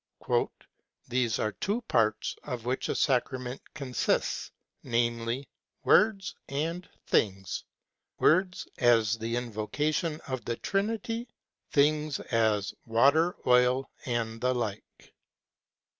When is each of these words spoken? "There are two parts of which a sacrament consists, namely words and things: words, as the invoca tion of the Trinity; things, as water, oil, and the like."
"There 1.09 1.29
are 1.37 1.51
two 1.51 1.81
parts 1.83 2.35
of 2.41 2.65
which 2.65 2.89
a 2.89 2.95
sacrament 2.95 3.61
consists, 3.75 4.49
namely 4.81 5.47
words 5.83 6.33
and 6.49 6.89
things: 7.05 7.65
words, 8.17 8.67
as 8.79 9.19
the 9.19 9.35
invoca 9.35 9.93
tion 9.93 10.19
of 10.21 10.43
the 10.45 10.55
Trinity; 10.55 11.27
things, 11.69 12.19
as 12.19 12.73
water, 12.87 13.35
oil, 13.45 13.91
and 14.07 14.41
the 14.41 14.55
like." 14.55 15.13